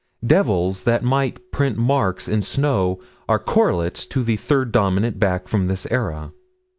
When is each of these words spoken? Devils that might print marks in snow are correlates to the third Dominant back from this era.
Devils 0.25 0.83
that 0.85 1.03
might 1.03 1.51
print 1.51 1.77
marks 1.77 2.27
in 2.27 2.41
snow 2.41 2.99
are 3.29 3.37
correlates 3.37 4.07
to 4.07 4.23
the 4.23 4.35
third 4.35 4.71
Dominant 4.71 5.19
back 5.19 5.47
from 5.47 5.67
this 5.67 5.85
era. 5.91 6.33